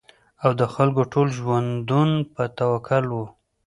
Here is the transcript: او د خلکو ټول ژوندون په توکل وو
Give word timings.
او 0.43 0.51
د 0.59 0.61
خلکو 0.73 1.01
ټول 1.13 1.27
ژوندون 1.37 2.09
په 2.33 2.43
توکل 2.57 3.03
وو 3.13 3.25